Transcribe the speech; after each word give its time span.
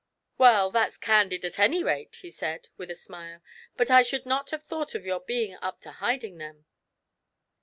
"Well, 0.39 0.71
that's 0.71 0.97
candid, 0.97 1.45
at 1.45 1.59
any 1.59 1.83
rate," 1.83 2.15
he 2.23 2.31
said, 2.31 2.69
with 2.75 2.89
a 2.89 2.95
smile;" 2.95 3.43
but 3.77 3.91
I 3.91 4.01
should 4.01 4.25
not 4.25 4.49
have 4.49 4.63
thought 4.63 4.95
of 4.95 5.05
your 5.05 5.19
being 5.19 5.53
up 5.61 5.79
to 5.81 5.91
hiding 5.91 6.39
them." 6.39 6.65